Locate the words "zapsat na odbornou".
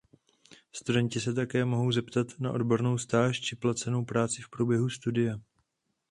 1.91-2.97